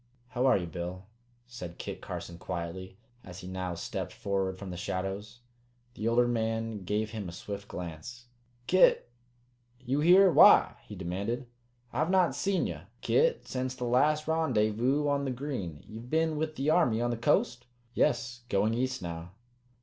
[0.29, 1.05] "How are you, Bill?"
[1.45, 5.41] said Kit Carson quietly, as he now stepped forward from the shadows.
[5.93, 8.25] The older man gave him a swift glance.
[8.65, 9.11] "Kit!
[9.79, 11.45] You here why?" he demanded.
[11.93, 15.83] "I've not seed ye, Kit, sence the last Rendyvous on the Green.
[15.87, 18.41] Ye've been with the Army on the coast?" "Yes.
[18.49, 19.33] Going east now."